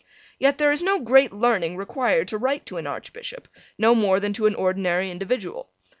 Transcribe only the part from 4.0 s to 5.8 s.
than to an ordinary individual.